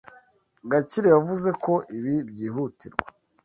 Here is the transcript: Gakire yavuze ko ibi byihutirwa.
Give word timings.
Gakire 0.69 1.07
yavuze 1.15 1.49
ko 1.63 1.73
ibi 1.97 2.13
byihutirwa. 2.29 3.05